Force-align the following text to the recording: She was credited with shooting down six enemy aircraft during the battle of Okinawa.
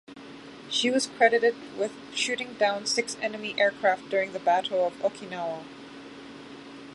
She 0.67 0.89
was 0.89 1.05
credited 1.05 1.53
with 1.77 1.91
shooting 2.15 2.55
down 2.55 2.87
six 2.87 3.15
enemy 3.21 3.53
aircraft 3.59 4.09
during 4.09 4.33
the 4.33 4.39
battle 4.39 4.87
of 4.87 4.93
Okinawa. 5.03 5.63